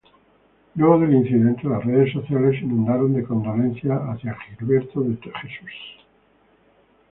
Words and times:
Luego 0.73 0.97
del 0.97 1.13
incidente 1.13 1.67
las 1.67 1.85
redes 1.85 2.11
sociales 2.11 2.57
se 2.57 2.65
inundaron 2.65 3.13
de 3.13 3.23
condolencias 3.23 3.99
hacia 4.09 4.35
Gilberto 4.57 5.01
de 5.01 5.15
Jesús. 5.17 5.71